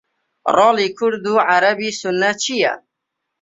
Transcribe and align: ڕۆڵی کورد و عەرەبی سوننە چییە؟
ڕۆڵی 0.57 0.87
کورد 0.97 1.23
و 1.33 1.35
عەرەبی 1.49 1.89
سوننە 1.99 2.31
چییە؟ 2.41 2.73